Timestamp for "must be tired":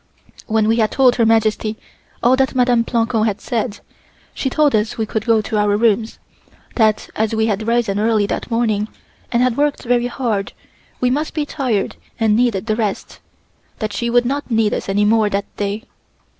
11.11-11.97